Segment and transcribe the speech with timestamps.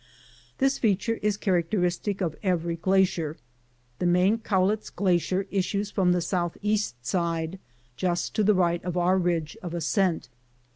[0.57, 3.37] This feature is characteristic of every glacier.
[3.99, 7.59] The main Cowlitz glacier issues from the south east side,
[7.97, 10.27] just to the right of our ridge of ascent.